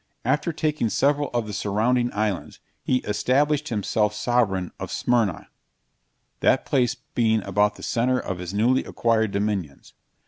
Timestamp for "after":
0.25-0.51